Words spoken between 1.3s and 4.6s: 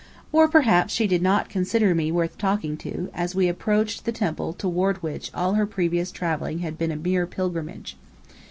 consider me worth talking to, as we approached the temple